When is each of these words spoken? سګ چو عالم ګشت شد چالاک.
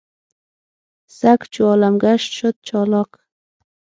سګ 1.17 1.39
چو 1.53 1.61
عالم 1.69 1.95
ګشت 2.03 2.31
شد 2.37 2.55
چالاک. 2.67 3.11